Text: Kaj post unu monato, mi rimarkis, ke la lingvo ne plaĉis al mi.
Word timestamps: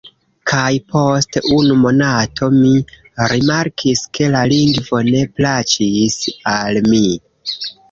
Kaj 0.51 0.69
post 0.93 1.37
unu 1.57 1.75
monato, 1.81 2.49
mi 2.55 2.71
rimarkis, 3.35 4.03
ke 4.19 4.31
la 4.39 4.43
lingvo 4.55 5.05
ne 5.13 5.23
plaĉis 5.39 6.19
al 6.57 6.85
mi. 6.91 7.07